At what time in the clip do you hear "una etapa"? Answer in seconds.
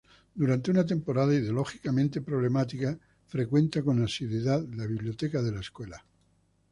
0.71-1.25